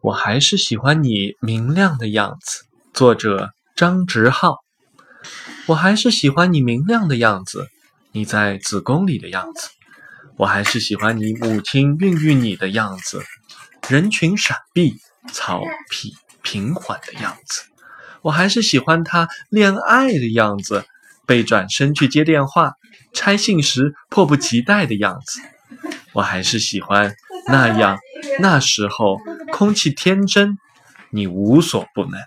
[0.00, 2.64] 我还是喜欢你明亮的样子。
[2.92, 4.58] 作者张直浩。
[5.66, 7.66] 我还是喜欢你明亮的样子，
[8.12, 9.68] 你在子宫里的样子。
[10.36, 13.22] 我还是喜欢你母亲孕育你的样子，
[13.88, 14.94] 人群闪避、
[15.32, 17.62] 草皮平缓的样子。
[18.22, 20.84] 我还是喜欢他恋爱的样子，
[21.26, 22.74] 被转身去接电话、
[23.12, 25.40] 拆信时迫不及待的样子。
[26.12, 27.14] 我还是喜欢
[27.48, 27.98] 那样，
[28.38, 29.18] 那时候
[29.52, 30.58] 空气天真，
[31.10, 32.20] 你无所不能。